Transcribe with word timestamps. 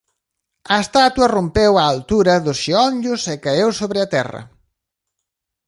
A 0.73 0.75
estatua 0.85 1.27
rompeu 1.35 1.73
á 1.81 1.83
altura 1.85 2.33
dos 2.45 2.57
xeonllos 2.63 3.21
e 3.33 3.35
caeu 3.45 3.69
sobre 3.79 3.99
a 4.01 4.07
terra. 4.15 4.41